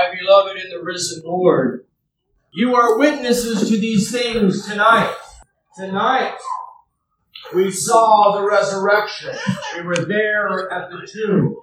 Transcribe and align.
my 0.00 0.14
beloved 0.18 0.56
in 0.56 0.70
the 0.70 0.82
risen 0.82 1.22
Lord. 1.24 1.84
You 2.52 2.74
are 2.74 2.98
witnesses 2.98 3.68
to 3.68 3.76
these 3.78 4.10
things 4.10 4.66
tonight. 4.66 5.14
Tonight, 5.76 6.36
we 7.54 7.70
saw 7.70 8.36
the 8.36 8.46
resurrection. 8.46 9.34
We 9.76 9.82
were 9.82 10.04
there 10.06 10.72
at 10.72 10.90
the 10.90 11.06
tomb. 11.06 11.56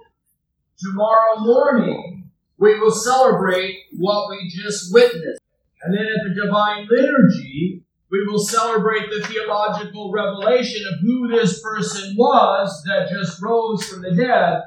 Tomorrow 0.78 1.40
morning, 1.40 2.30
we 2.58 2.78
will 2.78 2.92
celebrate 2.92 3.76
what 3.96 4.30
we 4.30 4.48
just 4.48 4.92
witnessed. 4.92 5.40
And 5.82 5.94
then 5.94 6.06
at 6.06 6.28
the 6.28 6.46
Divine 6.46 6.86
Liturgy, 6.90 7.82
we 8.10 8.26
will 8.26 8.38
celebrate 8.38 9.10
the 9.10 9.26
theological 9.26 10.12
revelation 10.12 10.84
of 10.92 11.00
who 11.00 11.28
this 11.28 11.60
person 11.60 12.14
was 12.16 12.82
that 12.86 13.10
just 13.10 13.42
rose 13.42 13.84
from 13.86 14.02
the 14.02 14.14
dead. 14.14 14.62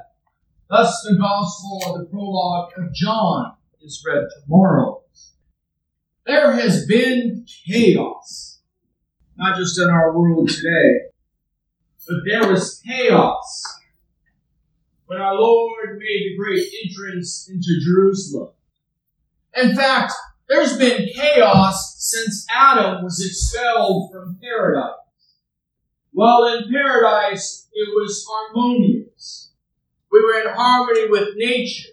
Thus, 0.70 1.02
the 1.02 1.16
Gospel 1.18 1.82
of 1.86 2.00
the 2.00 2.06
prologue 2.06 2.70
of 2.76 2.94
John 2.94 3.56
is 3.84 4.04
read 4.06 4.24
tomorrow. 4.44 5.02
There 6.26 6.52
has 6.52 6.86
been 6.86 7.44
chaos, 7.66 8.60
not 9.36 9.56
just 9.56 9.78
in 9.80 9.88
our 9.88 10.16
world 10.16 10.48
today, 10.48 11.08
but 12.06 12.18
there 12.26 12.48
was 12.50 12.80
chaos 12.86 13.80
when 15.06 15.20
our 15.20 15.34
Lord 15.34 15.98
made 15.98 16.30
the 16.30 16.36
great 16.36 16.66
entrance 16.84 17.48
into 17.48 17.80
Jerusalem. 17.84 18.52
In 19.54 19.74
fact, 19.74 20.12
there's 20.48 20.78
been 20.78 21.08
chaos 21.14 21.96
since 21.98 22.46
Adam 22.54 23.02
was 23.02 23.24
expelled 23.24 24.12
from 24.12 24.38
paradise. 24.40 24.94
While 26.12 26.44
in 26.44 26.70
paradise, 26.70 27.68
it 27.72 27.88
was 27.94 28.26
harmonious. 28.28 29.52
We 30.10 30.20
were 30.20 30.40
in 30.40 30.54
harmony 30.54 31.08
with 31.08 31.36
nature. 31.36 31.88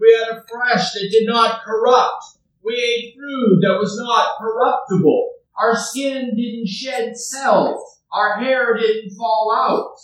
We 0.00 0.18
had 0.18 0.38
a 0.38 0.42
flesh 0.42 0.92
that 0.94 1.08
did 1.10 1.26
not 1.26 1.62
corrupt. 1.62 2.24
We 2.64 2.74
ate 2.74 3.14
food 3.14 3.60
that 3.62 3.78
was 3.78 3.98
not 3.98 4.38
corruptible. 4.38 5.30
Our 5.58 5.76
skin 5.76 6.34
didn't 6.36 6.68
shed 6.68 7.16
cells. 7.16 8.00
Our 8.10 8.38
hair 8.38 8.76
didn't 8.78 9.14
fall 9.16 9.54
out. 9.54 9.98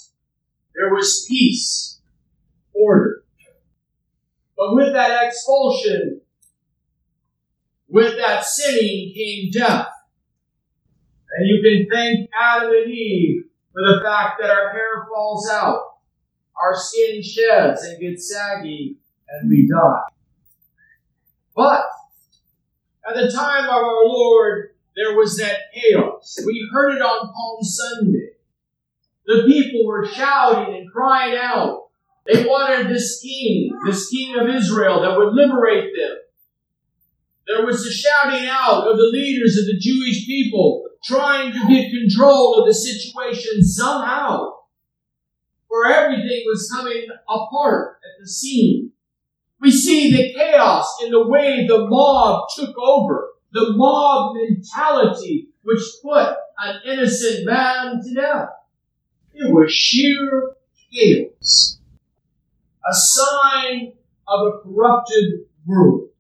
There 0.75 0.95
was 0.95 1.25
peace, 1.27 2.01
order. 2.75 3.25
But 4.57 4.75
with 4.75 4.93
that 4.93 5.27
expulsion, 5.27 6.21
with 7.89 8.17
that 8.19 8.45
sinning 8.45 9.13
came 9.15 9.51
death. 9.51 9.89
And 11.39 11.47
you 11.47 11.63
can 11.63 11.89
thank 11.91 12.31
Adam 12.39 12.71
and 12.71 12.91
Eve 12.91 13.45
for 13.73 13.83
the 13.83 14.01
fact 14.03 14.41
that 14.41 14.51
our 14.51 14.71
hair 14.71 15.07
falls 15.11 15.49
out, 15.51 15.81
our 16.57 16.75
skin 16.75 17.23
sheds 17.23 17.83
and 17.83 18.01
gets 18.01 18.31
saggy, 18.33 18.99
and 19.29 19.49
we 19.49 19.69
die. 19.69 20.03
But 21.55 21.85
at 23.09 23.17
the 23.17 23.33
time 23.33 23.65
of 23.65 23.71
our 23.71 24.05
Lord, 24.05 24.71
there 24.97 25.17
was 25.17 25.37
that 25.39 25.59
chaos. 25.75 26.39
We 26.45 26.69
heard 26.73 26.97
it 26.97 27.03
on 27.03 27.33
Palm 27.33 27.63
Sunday. 27.63 28.31
The 29.27 29.45
people 29.47 29.87
were 29.87 30.07
shouting 30.07 30.75
and 30.75 30.91
crying 30.91 31.37
out. 31.37 31.89
They 32.27 32.45
wanted 32.45 32.89
this 32.89 33.21
king, 33.21 33.79
this 33.85 34.09
king 34.09 34.37
of 34.39 34.49
Israel 34.49 35.03
that 35.03 35.17
would 35.17 35.33
liberate 35.33 35.93
them. 35.97 36.17
There 37.47 37.65
was 37.65 37.87
a 37.87 37.93
shouting 37.93 38.49
out 38.49 38.89
of 38.89 38.97
the 38.97 39.11
leaders 39.13 39.57
of 39.59 39.67
the 39.67 39.79
Jewish 39.79 40.27
people 40.27 40.85
trying 41.05 41.53
to 41.53 41.69
get 41.69 41.93
control 41.93 42.61
of 42.61 42.67
the 42.67 42.75
situation 42.75 43.63
somehow. 43.63 44.53
For 45.69 45.87
everything 45.87 46.43
was 46.47 46.71
coming 46.75 47.07
apart 47.29 47.99
at 48.03 48.21
the 48.21 48.29
seams. 48.29 48.93
We 49.67 49.73
see 49.73 50.13
the 50.13 50.33
chaos 50.33 50.99
in 51.03 51.11
the 51.11 51.27
way 51.27 51.67
the 51.67 51.89
mob 51.89 52.45
took 52.55 52.79
over, 52.79 53.31
the 53.51 53.73
mob 53.73 54.37
mentality 54.37 55.49
which 55.63 55.81
put 56.05 56.37
an 56.57 56.83
innocent 56.87 57.45
man 57.45 58.01
to 58.01 58.15
death. 58.15 58.49
It 59.35 59.53
was 59.53 59.73
sheer 59.73 60.53
chaos, 60.95 61.81
a 62.89 62.95
sign 62.95 63.95
of 64.29 64.47
a 64.47 64.59
corrupted 64.63 65.47
world. 65.67 66.11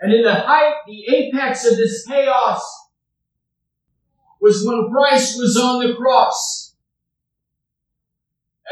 And 0.00 0.12
in 0.12 0.24
the 0.24 0.34
height, 0.34 0.78
the 0.88 1.14
apex 1.14 1.64
of 1.64 1.76
this 1.76 2.04
chaos 2.04 2.88
was 4.40 4.66
when 4.66 4.90
Christ 4.90 5.38
was 5.38 5.56
on 5.56 5.86
the 5.86 5.94
cross. 5.94 6.61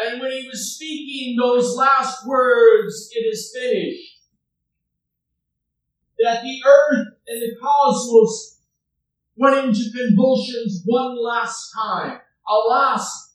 And 0.03 0.21
when 0.21 0.31
he 0.31 0.49
was 0.49 0.75
speaking 0.75 1.37
those 1.37 1.77
last 1.77 2.27
words, 2.27 3.11
it 3.13 3.21
is 3.21 3.55
finished. 3.55 4.19
That 6.19 6.43
the 6.43 6.63
earth 6.67 7.09
and 7.29 7.43
the 7.43 7.57
cosmos 7.61 8.61
went 9.37 9.67
into 9.67 9.91
convulsions 9.97 10.83
one 10.85 11.23
last 11.23 11.73
time. 11.75 12.19
A 12.49 12.55
last 12.69 13.35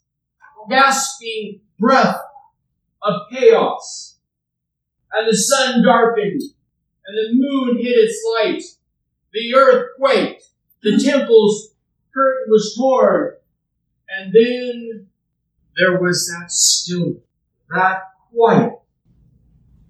gasping 0.69 1.61
breath 1.79 2.19
of 3.01 3.21
chaos. 3.31 4.17
And 5.13 5.27
the 5.27 5.37
sun 5.37 5.83
darkened 5.83 6.41
and 7.07 7.17
the 7.17 7.33
moon 7.33 7.77
hid 7.77 7.97
its 7.97 8.19
light. 8.35 8.63
The 9.33 9.55
earth 9.55 9.89
quaked. 9.99 10.43
The 10.81 10.97
temple's 10.97 11.73
curtain 12.13 12.45
was 12.47 12.75
torn. 12.77 13.33
And 14.09 14.33
then 14.33 15.07
there 15.77 15.99
was 16.01 16.27
that 16.27 16.51
stillness, 16.51 17.21
that 17.69 18.01
quiet 18.31 18.73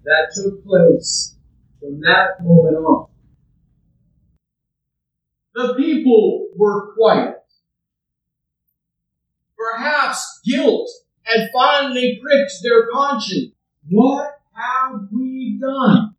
that 0.04 0.32
took 0.34 0.64
place 0.64 1.36
from 1.80 2.00
that 2.00 2.42
moment 2.42 2.76
on. 2.76 3.08
The 5.54 5.74
people 5.74 6.48
were 6.56 6.94
quiet. 6.94 7.36
Perhaps 9.56 10.40
guilt 10.44 10.88
had 11.22 11.48
finally 11.52 12.20
pricked 12.22 12.52
their 12.62 12.88
conscience. 12.92 13.52
What 13.88 14.40
have 14.52 15.08
we 15.12 15.58
done? 15.60 16.16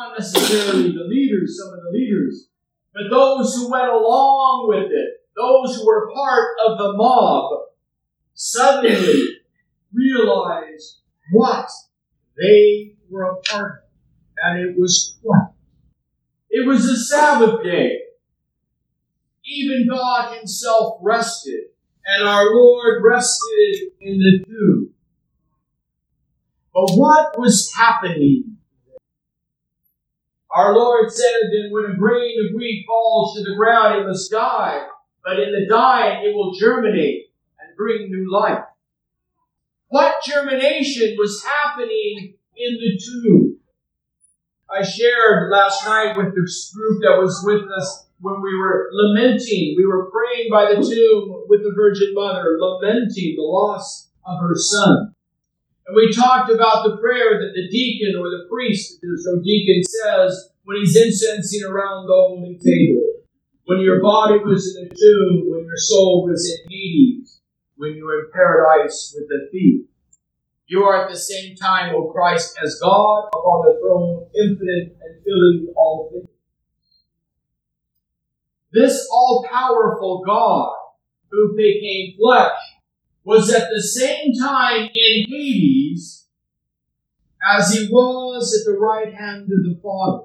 not 0.00 0.18
necessarily 0.18 0.92
the 0.92 1.04
leaders, 1.04 1.58
some 1.60 1.74
of 1.74 1.80
the 1.84 1.90
leaders, 1.90 2.48
but 2.94 3.10
those 3.10 3.54
who 3.54 3.70
went 3.70 3.88
along 3.88 4.68
with 4.68 4.90
it, 4.90 5.26
those 5.36 5.76
who 5.76 5.86
were 5.86 6.10
part 6.12 6.48
of 6.66 6.78
the 6.78 6.92
mob, 6.94 7.60
suddenly 8.40 9.36
realized 9.92 11.00
what 11.30 11.68
they 12.38 12.94
were 13.10 13.24
a 13.24 13.36
part 13.42 13.72
of. 13.72 13.90
And 14.42 14.60
it 14.60 14.78
was 14.78 15.18
quiet. 15.22 15.52
It 16.48 16.66
was 16.66 16.86
a 16.86 16.96
Sabbath 16.96 17.62
day. 17.62 17.98
Even 19.44 19.88
God 19.90 20.38
Himself 20.38 20.98
rested, 21.02 21.64
and 22.06 22.26
our 22.26 22.46
Lord 22.46 23.02
rested 23.04 23.90
in 24.00 24.18
the 24.18 24.44
tomb. 24.46 24.90
But 26.72 26.94
what 26.94 27.38
was 27.38 27.70
happening 27.76 28.56
our 30.50 30.74
Lord 30.74 31.12
said 31.12 31.42
that 31.42 31.68
when 31.70 31.92
a 31.92 31.96
grain 31.96 32.34
of 32.44 32.56
wheat 32.56 32.84
falls 32.84 33.36
to 33.36 33.44
the 33.44 33.54
ground, 33.54 34.00
it 34.00 34.06
must 34.08 34.32
die, 34.32 34.84
but 35.22 35.38
in 35.38 35.52
the 35.52 35.68
dying 35.68 36.26
it 36.26 36.34
will 36.34 36.52
germinate 36.58 37.29
bring 37.80 38.10
new 38.10 38.30
life. 38.30 38.64
What 39.88 40.22
germination 40.22 41.16
was 41.18 41.42
happening 41.42 42.34
in 42.54 42.74
the 42.74 43.00
tomb? 43.00 43.56
I 44.70 44.82
shared 44.82 45.50
last 45.50 45.84
night 45.86 46.14
with 46.14 46.34
the 46.34 46.46
group 46.74 47.00
that 47.02 47.18
was 47.18 47.42
with 47.42 47.64
us 47.64 48.06
when 48.20 48.42
we 48.42 48.54
were 48.54 48.90
lamenting. 48.92 49.74
We 49.78 49.86
were 49.86 50.12
praying 50.12 50.48
by 50.50 50.66
the 50.66 50.84
tomb 50.84 51.46
with 51.48 51.62
the 51.62 51.72
Virgin 51.74 52.12
Mother, 52.14 52.58
lamenting 52.60 53.34
the 53.36 53.42
loss 53.42 54.10
of 54.26 54.38
her 54.42 54.54
son. 54.54 55.14
And 55.86 55.96
we 55.96 56.12
talked 56.12 56.52
about 56.52 56.84
the 56.84 56.98
prayer 56.98 57.40
that 57.40 57.52
the 57.54 57.68
deacon 57.70 58.20
or 58.20 58.28
the 58.28 58.46
priest, 58.48 58.98
there's 59.00 59.26
no 59.26 59.42
deacon, 59.42 59.82
says 59.82 60.50
when 60.64 60.76
he's 60.76 60.94
incensing 60.94 61.64
around 61.64 62.06
the 62.06 62.12
holy 62.12 62.58
table. 62.62 63.24
When 63.64 63.80
your 63.80 64.02
body 64.02 64.38
was 64.44 64.76
in 64.76 64.88
the 64.88 64.94
tomb, 64.94 65.50
when 65.50 65.64
your 65.64 65.76
soul 65.76 66.28
was 66.28 66.46
in 66.46 66.70
Hades, 66.70 67.39
when 67.80 67.94
you 67.94 68.04
were 68.04 68.26
in 68.26 68.30
paradise 68.30 69.16
with 69.16 69.26
the 69.28 69.48
thief. 69.50 69.86
You 70.66 70.82
are 70.84 71.02
at 71.02 71.10
the 71.10 71.18
same 71.18 71.56
time, 71.56 71.94
O 71.94 72.12
Christ, 72.12 72.54
as 72.62 72.78
God 72.78 73.28
upon 73.28 73.64
the 73.64 73.80
throne, 73.80 74.26
infinite 74.36 74.98
and 75.00 75.24
filling 75.24 75.72
all 75.74 76.10
things. 76.12 76.28
This 78.70 79.08
all 79.10 79.46
powerful 79.50 80.22
God 80.26 80.74
who 81.30 81.56
became 81.56 82.16
flesh 82.18 82.52
was 83.24 83.50
at 83.50 83.70
the 83.74 83.82
same 83.82 84.34
time 84.34 84.90
in 84.94 85.24
Hades 85.26 86.26
as 87.42 87.72
he 87.72 87.88
was 87.88 88.54
at 88.60 88.70
the 88.70 88.78
right 88.78 89.14
hand 89.14 89.44
of 89.44 89.64
the 89.64 89.80
Father. 89.82 90.24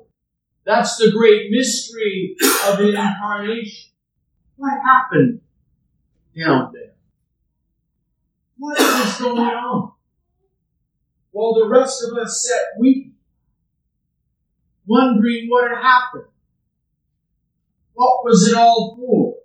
That's 0.65 0.97
the 0.97 1.09
great 1.09 1.49
mystery 1.51 2.35
of 2.67 2.79
the 2.79 2.89
incarnation. 2.89 3.91
What 4.57 4.73
happened 4.83 5.39
down 6.37 6.73
there? 6.73 6.94
What 8.65 8.81
is 8.81 9.17
going 9.19 9.37
on? 9.37 9.91
While 11.29 11.53
the 11.53 11.69
rest 11.69 12.03
of 12.03 12.17
us 12.17 12.47
sat 12.49 12.79
weeping, 12.79 13.13
wondering 14.87 15.45
what 15.49 15.69
had 15.69 15.83
happened. 15.83 16.31
What 17.93 18.23
was 18.23 18.47
it 18.47 18.57
all 18.57 18.95
for? 18.97 19.35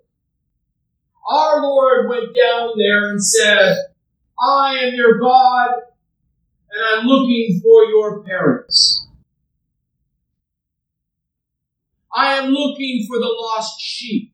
Our 1.31 1.61
Lord 1.61 2.09
went 2.09 2.35
down 2.35 2.71
there 2.79 3.11
and 3.11 3.23
said, 3.23 3.77
I 4.43 4.79
am 4.85 4.95
your 4.95 5.19
God, 5.19 5.69
and 6.73 6.83
I'm 6.87 7.05
looking 7.05 7.61
for 7.63 7.85
your 7.85 8.25
parents. 8.25 9.07
I 12.11 12.39
am 12.39 12.47
looking 12.47 13.05
for 13.07 13.19
the 13.19 13.37
lost 13.39 13.83
sheep. 13.83 14.33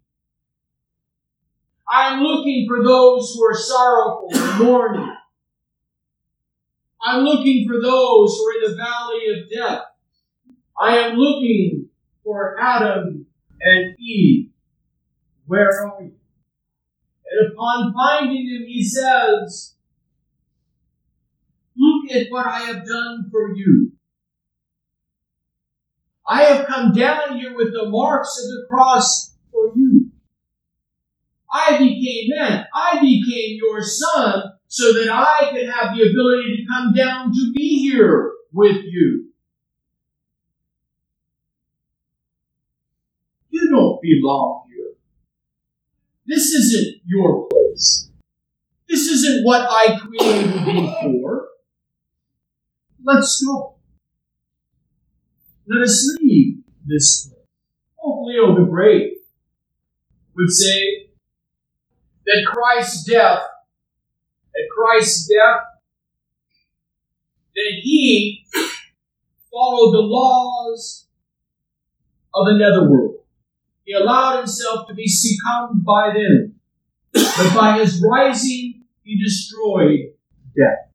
I 1.88 2.15
am 2.15 2.21
looking 2.21 2.67
for 2.69 2.83
those 2.83 3.33
who 3.33 3.44
are 3.44 3.55
sorrowful 3.55 4.29
and 4.33 4.65
mourning. 4.65 5.17
I'm 7.03 7.23
looking 7.23 7.67
for 7.69 7.81
those 7.81 8.37
who 8.37 8.44
are 8.44 8.65
in 8.65 8.71
the 8.71 8.77
valley 8.77 9.27
of 9.31 9.50
death. 9.50 9.85
I 10.79 10.99
am 10.99 11.17
looking 11.17 11.88
for 12.25 12.56
Adam 12.61 13.27
and 13.61 13.99
Eve. 13.99 14.50
Where 15.47 15.69
are 15.69 16.03
you? 16.03 16.12
And 17.31 17.53
upon 17.53 17.94
finding 17.94 18.53
them, 18.53 18.67
he 18.67 18.85
says, 18.85 19.75
Look 21.77 22.11
at 22.11 22.27
what 22.31 22.47
I 22.47 22.61
have 22.61 22.87
done 22.87 23.29
for 23.31 23.55
you. 23.55 23.93
I 26.29 26.43
have 26.44 26.67
come 26.67 26.93
down 26.93 27.38
here 27.38 27.55
with 27.55 27.73
the 27.73 27.88
marks 27.88 28.37
of 28.43 28.49
the 28.49 28.67
cross 28.69 29.37
for 29.53 29.73
you. 29.77 30.06
I 31.56 31.79
became 31.79 32.31
man. 32.37 32.67
I 32.75 33.00
became 33.00 33.58
your 33.58 33.82
son 33.82 34.43
so 34.69 34.93
that 34.93 35.08
I 35.11 35.50
could 35.53 35.69
have 35.69 35.97
the 35.97 36.03
ability 36.11 36.56
to 36.56 36.67
come 36.69 36.93
down 36.93 37.32
to 37.32 37.53
be 37.55 37.81
here 37.81 38.32
with 38.53 38.85
you. 38.85 39.31
You 43.49 43.70
don't 43.70 44.00
belong 44.03 44.64
here. 44.69 44.93
This 46.26 46.53
isn't 46.53 46.97
your 47.06 47.49
place. 47.49 48.11
This 48.88 49.09
isn't 49.09 49.44
what 49.44 49.67
I 49.69 49.99
created 49.99 50.67
you 50.67 50.94
for. 51.00 51.49
Let's 53.02 53.43
go. 53.43 53.76
Let 55.67 55.82
us 55.82 56.17
leave 56.20 56.59
this 56.85 57.29
place. 57.29 57.32
Pope 57.99 58.26
Leo 58.26 58.55
the 58.55 58.70
Great 58.70 59.14
would 60.35 60.50
say 60.50 60.95
that 62.26 62.44
Christ's 62.46 63.05
death, 63.05 63.40
at 63.40 64.70
Christ's 64.76 65.28
death, 65.28 65.62
that 67.55 67.73
he 67.82 68.44
followed 69.50 69.93
the 69.93 70.02
laws 70.02 71.06
of 72.34 72.46
the 72.46 72.58
netherworld. 72.58 73.20
He 73.84 73.94
allowed 73.94 74.38
himself 74.38 74.88
to 74.88 74.94
be 74.94 75.06
succumbed 75.06 75.84
by 75.84 76.12
them. 76.12 76.55
But 77.12 77.55
by 77.55 77.78
his 77.78 78.05
rising, 78.05 78.84
he 79.02 79.23
destroyed 79.23 80.12
death. 80.56 80.93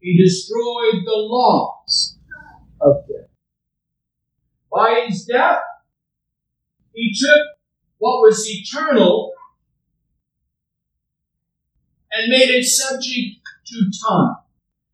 He 0.00 0.22
destroyed 0.22 1.02
the 1.04 1.16
laws 1.16 2.18
of 2.80 2.96
death. 3.08 3.30
By 4.70 5.06
his 5.08 5.24
death, 5.24 5.60
he 6.92 7.14
took 7.18 7.42
what 7.98 8.20
was 8.20 8.46
eternal 8.46 9.31
and 12.12 12.30
made 12.30 12.50
it 12.50 12.64
subject 12.64 13.40
to 13.66 13.90
time. 14.06 14.36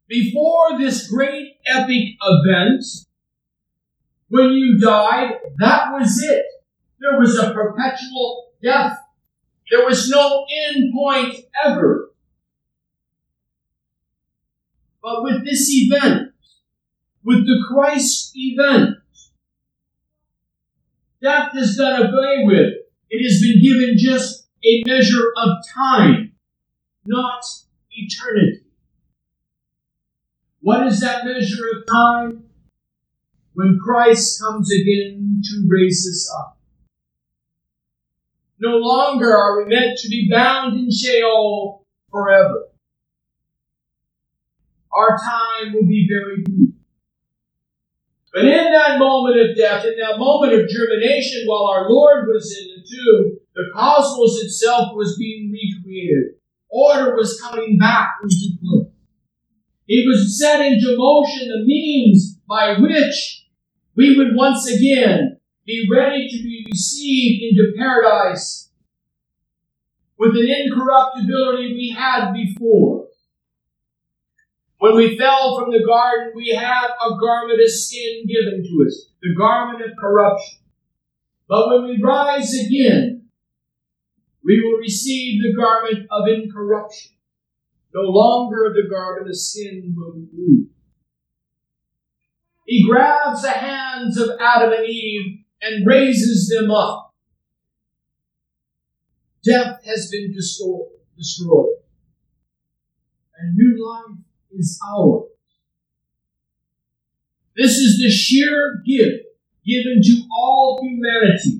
Before 0.08 0.78
this 0.78 1.08
great 1.08 1.56
epic 1.66 2.14
event, 2.22 2.84
when 4.28 4.50
you 4.52 4.78
died, 4.78 5.34
that 5.58 5.92
was 5.92 6.22
it. 6.22 6.44
There 7.00 7.18
was 7.18 7.38
a 7.38 7.52
perpetual 7.52 8.52
death. 8.62 8.98
There 9.70 9.84
was 9.84 10.08
no 10.08 10.46
end 10.66 10.92
point 10.94 11.34
ever. 11.64 12.10
But 15.02 15.22
with 15.22 15.44
this 15.44 15.68
event, 15.70 16.32
with 17.24 17.46
the 17.46 17.64
Christ 17.68 18.32
event, 18.34 18.96
death 21.22 21.50
is 21.54 21.76
done 21.76 22.02
away 22.02 22.44
with. 22.44 22.74
It 23.10 23.22
has 23.22 23.40
been 23.40 23.62
given 23.62 23.96
just 23.98 24.46
a 24.64 24.82
measure 24.86 25.32
of 25.36 25.48
time, 25.74 26.27
not 27.08 27.42
eternity. 27.90 28.62
What 30.60 30.86
is 30.86 31.00
that 31.00 31.24
measure 31.24 31.64
of 31.76 31.86
time? 31.86 32.44
When 33.54 33.78
Christ 33.82 34.40
comes 34.40 34.70
again 34.70 35.40
to 35.42 35.66
raise 35.68 36.06
us 36.06 36.32
up. 36.38 36.58
No 38.60 38.76
longer 38.76 39.36
are 39.36 39.58
we 39.58 39.74
meant 39.74 39.98
to 39.98 40.08
be 40.08 40.28
bound 40.30 40.78
in 40.78 40.90
Sheol 40.90 41.86
forever. 42.10 42.66
Our 44.92 45.16
time 45.18 45.74
will 45.74 45.86
be 45.86 46.08
very 46.08 46.42
brief. 46.42 46.74
But 48.32 48.44
in 48.44 48.72
that 48.72 48.98
moment 48.98 49.40
of 49.40 49.56
death, 49.56 49.84
in 49.84 49.96
that 49.98 50.18
moment 50.18 50.52
of 50.52 50.68
germination, 50.68 51.44
while 51.46 51.66
our 51.66 51.88
Lord 51.88 52.28
was 52.28 52.56
in 52.56 52.68
the 52.68 52.86
tomb, 52.86 53.38
the 53.54 53.70
cosmos 53.74 54.42
itself 54.44 54.94
was 54.94 55.16
being 55.18 55.50
recreated. 55.50 56.34
Order 56.70 57.16
was 57.16 57.40
coming 57.40 57.78
back 57.78 58.16
into 58.22 58.58
place. 58.60 58.92
It 59.86 60.06
was 60.06 60.38
set 60.38 60.60
into 60.60 60.96
motion 60.96 61.48
the 61.48 61.64
means 61.64 62.38
by 62.48 62.76
which 62.78 63.46
we 63.96 64.16
would 64.16 64.36
once 64.36 64.70
again 64.70 65.38
be 65.66 65.88
ready 65.90 66.28
to 66.28 66.42
be 66.42 66.66
received 66.70 67.42
into 67.42 67.72
paradise 67.76 68.70
with 70.18 70.36
an 70.36 70.48
incorruptibility 70.48 71.74
we 71.74 71.94
had 71.96 72.32
before. 72.32 73.06
When 74.78 74.94
we 74.94 75.18
fell 75.18 75.58
from 75.58 75.72
the 75.72 75.84
garden, 75.84 76.32
we 76.36 76.50
had 76.50 76.86
a 76.86 77.18
garment 77.18 77.60
of 77.60 77.70
skin 77.70 78.26
given 78.26 78.62
to 78.62 78.86
us, 78.86 79.10
the 79.22 79.34
garment 79.34 79.84
of 79.84 79.96
corruption. 79.98 80.58
But 81.48 81.68
when 81.68 81.84
we 81.84 82.02
rise 82.02 82.54
again, 82.54 83.27
we 84.48 84.62
will 84.64 84.78
receive 84.78 85.42
the 85.42 85.52
garment 85.54 86.08
of 86.10 86.26
incorruption. 86.26 87.12
No 87.94 88.00
longer 88.00 88.64
of 88.64 88.72
the 88.72 88.88
garment 88.90 89.28
of 89.28 89.36
sin 89.36 89.94
will 89.94 90.14
we 90.14 90.26
need. 90.32 90.68
He 92.64 92.88
grabs 92.88 93.42
the 93.42 93.50
hands 93.50 94.16
of 94.16 94.30
Adam 94.40 94.72
and 94.72 94.86
Eve 94.86 95.40
and 95.60 95.86
raises 95.86 96.48
them 96.48 96.70
up. 96.70 97.14
Death 99.44 99.84
has 99.84 100.10
been 100.10 100.32
destroyed, 100.32 100.88
destroyed. 101.16 101.76
And 103.38 103.54
new 103.54 103.86
life 103.86 104.16
is 104.52 104.80
ours. 104.88 105.24
This 107.54 107.76
is 107.76 108.00
the 108.00 108.10
sheer 108.10 108.82
gift 108.86 109.24
given 109.66 110.00
to 110.02 110.22
all 110.32 110.80
humanity. 110.82 111.57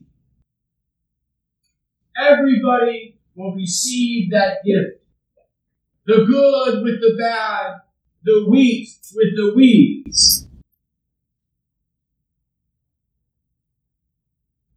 Everybody 2.19 3.19
will 3.35 3.55
receive 3.55 4.31
that 4.33 4.59
gift. 4.65 5.03
The 6.07 6.25
good 6.25 6.83
with 6.83 7.01
the 7.01 7.17
bad, 7.19 7.77
the 8.25 8.47
wheat 8.49 8.89
with 9.15 9.37
the 9.37 9.53
weeds. 9.55 10.47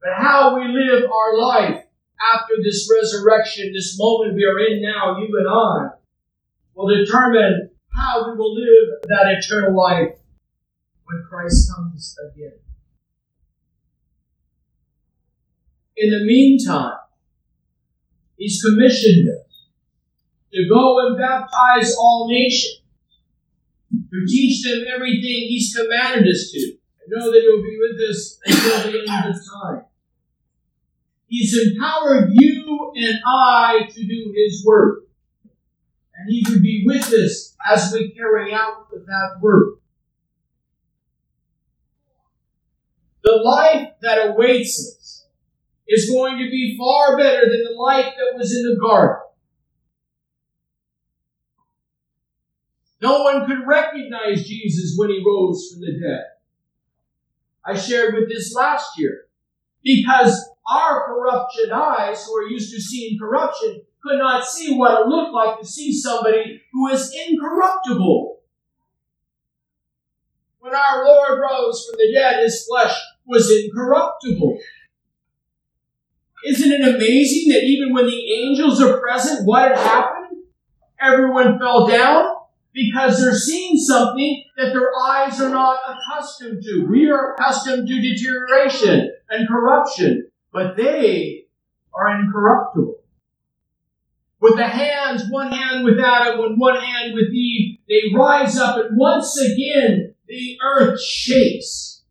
But 0.01 0.13
how 0.17 0.59
we 0.59 0.67
live 0.67 1.09
our 1.09 1.37
life 1.37 1.83
after 2.33 2.53
this 2.63 2.91
resurrection, 2.91 3.73
this 3.73 3.97
moment 3.97 4.35
we 4.35 4.45
are 4.45 4.59
in 4.59 4.81
now, 4.81 5.17
you 5.17 5.27
and 5.37 5.47
I, 5.47 5.95
will 6.75 6.87
determine 6.87 7.69
how 7.93 8.29
we 8.29 8.37
will 8.37 8.55
live 8.55 9.01
that 9.03 9.37
eternal 9.37 9.75
life 9.75 10.15
when 11.05 11.23
Christ 11.29 11.71
comes 11.73 12.15
again. 12.31 12.53
In 15.97 16.09
the 16.09 16.25
meantime, 16.25 16.97
He's 18.41 18.59
commissioned 18.59 19.29
us 19.29 19.67
to 20.51 20.67
go 20.67 21.05
and 21.05 21.15
baptize 21.15 21.95
all 21.95 22.27
nations, 22.27 22.81
to 23.91 24.25
teach 24.27 24.63
them 24.63 24.83
everything 24.91 25.45
He's 25.47 25.75
commanded 25.75 26.27
us 26.27 26.49
to. 26.51 26.73
I 26.73 27.03
know 27.09 27.31
that 27.31 27.39
He'll 27.39 27.61
be 27.61 27.77
with 27.79 28.09
us 28.09 28.39
until 28.43 28.91
the 28.91 28.99
end 29.07 29.29
of 29.29 29.35
time. 29.35 29.85
He's 31.27 31.55
empowered 31.55 32.31
you 32.33 32.91
and 32.95 33.19
I 33.27 33.87
to 33.87 34.07
do 34.07 34.33
His 34.35 34.65
work. 34.65 35.03
And 36.15 36.27
He 36.27 36.43
would 36.49 36.63
be 36.63 36.83
with 36.83 37.13
us 37.13 37.55
as 37.71 37.93
we 37.93 38.09
carry 38.09 38.55
out 38.55 38.89
that 38.89 39.35
work. 39.39 39.75
The 43.23 43.33
life 43.33 43.89
that 44.01 44.29
awaits 44.29 44.79
us 44.99 45.00
is 45.91 46.09
going 46.09 46.37
to 46.37 46.49
be 46.49 46.77
far 46.79 47.17
better 47.17 47.41
than 47.41 47.63
the 47.63 47.75
life 47.77 48.13
that 48.17 48.37
was 48.37 48.55
in 48.55 48.63
the 48.63 48.79
garden. 48.81 49.17
No 53.01 53.23
one 53.23 53.45
could 53.47 53.67
recognize 53.67 54.47
Jesus 54.47 54.95
when 54.95 55.09
he 55.09 55.23
rose 55.25 55.69
from 55.71 55.81
the 55.81 55.99
dead. 55.99 56.23
I 57.65 57.77
shared 57.77 58.13
with 58.13 58.29
this 58.29 58.53
last 58.55 58.97
year. 58.97 59.25
Because 59.83 60.49
our 60.69 61.05
corruption 61.07 61.71
eyes, 61.73 62.23
who 62.23 62.37
are 62.37 62.47
used 62.47 62.71
to 62.71 62.79
seeing 62.79 63.17
corruption, 63.19 63.81
could 64.03 64.19
not 64.19 64.45
see 64.45 64.75
what 64.75 65.01
it 65.01 65.07
looked 65.07 65.33
like 65.33 65.59
to 65.59 65.65
see 65.65 65.91
somebody 65.91 66.61
who 66.71 66.87
is 66.89 67.13
incorruptible. 67.27 68.39
When 70.59 70.75
our 70.75 71.03
Lord 71.03 71.39
rose 71.39 71.85
from 71.85 71.97
the 71.97 72.13
dead, 72.13 72.43
his 72.43 72.65
flesh 72.67 72.93
was 73.25 73.51
incorruptible. 73.51 74.59
Isn't 76.45 76.71
it 76.71 76.81
amazing 76.81 77.53
that 77.53 77.63
even 77.63 77.93
when 77.93 78.05
the 78.05 78.33
angels 78.33 78.81
are 78.81 78.99
present, 78.99 79.45
what 79.45 79.69
had 79.69 79.77
happened? 79.77 80.43
Everyone 80.99 81.59
fell 81.59 81.87
down 81.87 82.35
because 82.73 83.19
they're 83.19 83.35
seeing 83.35 83.77
something 83.77 84.43
that 84.57 84.73
their 84.73 84.89
eyes 84.99 85.39
are 85.41 85.49
not 85.49 85.79
accustomed 85.87 86.63
to. 86.63 86.87
We 86.89 87.09
are 87.09 87.33
accustomed 87.33 87.87
to 87.87 88.01
deterioration 88.01 89.11
and 89.29 89.47
corruption, 89.47 90.29
but 90.51 90.77
they 90.77 91.45
are 91.93 92.21
incorruptible. 92.21 92.95
With 94.39 94.55
the 94.55 94.67
hands, 94.67 95.23
one 95.29 95.51
hand 95.51 95.85
with 95.85 95.99
Adam 95.99 96.39
and 96.39 96.59
one 96.59 96.79
hand 96.79 97.13
with 97.13 97.31
Eve, 97.31 97.77
they 97.87 98.15
rise 98.15 98.57
up 98.57 98.77
and 98.77 98.97
once 98.97 99.39
again 99.39 100.15
the 100.27 100.57
earth 100.63 100.99
shakes. 100.99 102.03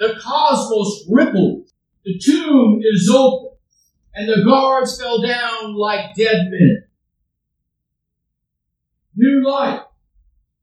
The 0.00 0.18
cosmos 0.20 1.06
ripples. 1.08 1.72
The 2.04 2.18
tomb 2.18 2.80
is 2.82 3.08
open 3.14 3.49
and 4.14 4.28
the 4.28 4.44
guards 4.44 5.00
fell 5.00 5.22
down 5.22 5.74
like 5.74 6.14
dead 6.14 6.50
men. 6.50 6.84
New 9.14 9.44
life 9.46 9.82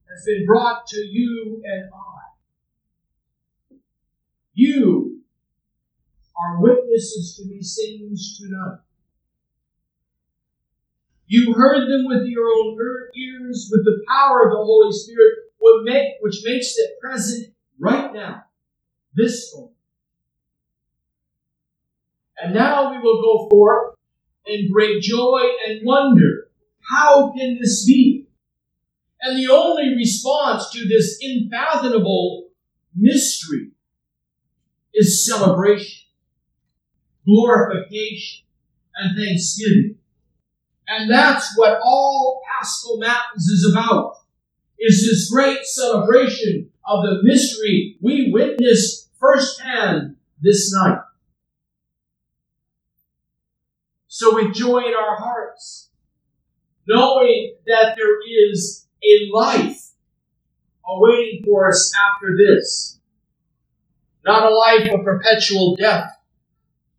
has 0.10 0.26
been 0.26 0.46
brought 0.46 0.88
to 0.88 0.98
you 0.98 1.62
and 1.64 1.90
I. 1.94 3.76
You 4.54 5.22
are 6.38 6.62
witnesses 6.62 7.36
to 7.38 7.48
these 7.48 7.78
things 7.80 8.38
tonight. 8.40 8.80
You 11.28 11.54
heard 11.54 11.90
them 11.90 12.06
with 12.08 12.26
your 12.26 12.48
own 12.48 12.78
ears, 13.16 13.70
with 13.72 13.84
the 13.84 14.04
power 14.08 14.46
of 14.46 14.52
the 14.52 14.58
Holy 14.58 14.92
Spirit, 14.94 15.38
which 16.22 16.42
makes 16.44 16.78
it 16.78 17.00
present 17.02 17.54
right 17.80 18.14
now, 18.14 18.44
this 19.14 19.54
moment. 19.56 19.77
And 22.40 22.54
now 22.54 22.92
we 22.92 23.00
will 23.00 23.22
go 23.22 23.50
forth 23.50 23.96
in 24.46 24.72
great 24.72 25.02
joy 25.02 25.42
and 25.68 25.82
wonder. 25.84 26.50
How 26.90 27.34
can 27.38 27.58
this 27.60 27.86
be? 27.86 28.28
And 29.22 29.38
the 29.38 29.52
only 29.52 29.96
response 29.96 30.70
to 30.72 30.88
this 30.88 31.20
unfathomable 31.22 32.50
mystery 32.96 33.72
is 34.94 35.26
celebration, 35.26 36.06
glorification, 37.26 38.46
and 38.96 39.18
thanksgiving. 39.18 39.96
And 40.88 41.10
that's 41.12 41.58
what 41.58 41.80
all 41.84 42.42
Paschal 42.48 42.98
Matins 43.00 43.48
is 43.48 43.70
about, 43.72 44.14
is 44.80 45.06
this 45.06 45.30
great 45.30 45.66
celebration 45.66 46.70
of 46.86 47.04
the 47.04 47.20
mystery 47.24 47.98
we 48.02 48.32
witnessed 48.32 49.10
firsthand 49.20 50.16
this 50.42 50.72
night. 50.74 51.00
So 54.18 54.34
with 54.34 54.56
joy 54.56 54.80
in 54.80 54.96
our 54.96 55.16
hearts, 55.16 55.92
knowing 56.88 57.54
that 57.68 57.96
there 57.96 58.18
is 58.28 58.88
a 59.04 59.30
life 59.32 59.92
awaiting 60.88 61.44
for 61.46 61.70
us 61.70 61.94
after 61.94 62.36
this. 62.36 63.00
Not 64.26 64.52
a 64.52 64.56
life 64.56 64.92
of 64.92 65.06
perpetual 65.06 65.76
death, 65.76 66.10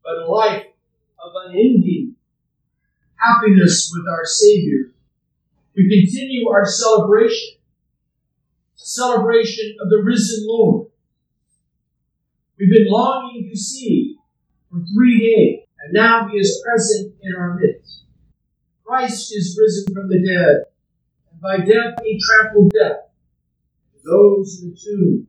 but 0.05 0.19
a 0.19 0.31
life 0.31 0.67
of 1.19 1.33
unending 1.47 2.15
happiness 3.17 3.93
with 3.93 4.07
our 4.07 4.25
Savior. 4.25 4.93
We 5.75 5.91
continue 5.91 6.49
our 6.49 6.67
celebration, 6.67 7.57
celebration 8.77 9.77
of 9.83 9.91
the 9.91 10.05
risen 10.05 10.47
Lord. 10.47 10.87
We've 12.61 12.73
been 12.73 12.87
longing 12.89 13.51
to 13.51 13.59
see 13.59 14.19
for 14.71 14.79
three 14.95 15.19
days 15.19 15.65
and 15.81 15.93
now 15.93 16.29
he 16.29 16.39
is 16.39 16.63
present 16.65 17.08
in 17.23 17.35
our 17.35 17.55
midst. 17.55 18.05
Christ 18.85 19.35
is 19.35 19.59
risen 19.61 19.95
from 19.95 20.09
the 20.09 20.19
dead, 20.19 20.65
and 21.31 21.41
by 21.41 21.59
death 21.59 21.99
he 22.03 22.21
trampled 22.21 22.73
death. 22.73 23.11
Those 24.05 24.63
in 24.63 24.71
the 24.71 24.77
tomb 24.77 25.29